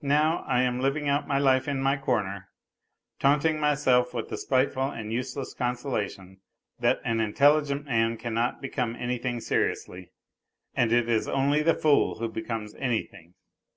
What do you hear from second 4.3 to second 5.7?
spite ful and useless